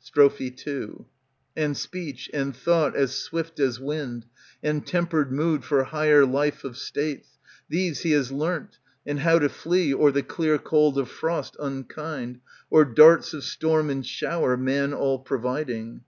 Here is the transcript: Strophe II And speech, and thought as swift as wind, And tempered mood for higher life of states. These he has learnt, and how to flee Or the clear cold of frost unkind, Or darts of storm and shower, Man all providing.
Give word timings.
Strophe 0.00 0.50
II 0.66 1.04
And 1.54 1.76
speech, 1.76 2.30
and 2.32 2.56
thought 2.56 2.96
as 2.96 3.14
swift 3.14 3.60
as 3.60 3.78
wind, 3.78 4.24
And 4.62 4.86
tempered 4.86 5.30
mood 5.30 5.64
for 5.66 5.84
higher 5.84 6.24
life 6.24 6.64
of 6.64 6.78
states. 6.78 7.36
These 7.68 8.00
he 8.00 8.12
has 8.12 8.32
learnt, 8.32 8.78
and 9.04 9.18
how 9.20 9.38
to 9.38 9.50
flee 9.50 9.92
Or 9.92 10.10
the 10.10 10.22
clear 10.22 10.56
cold 10.56 10.96
of 10.96 11.10
frost 11.10 11.56
unkind, 11.60 12.40
Or 12.70 12.86
darts 12.86 13.34
of 13.34 13.44
storm 13.44 13.90
and 13.90 14.06
shower, 14.06 14.56
Man 14.56 14.94
all 14.94 15.18
providing. 15.18 16.00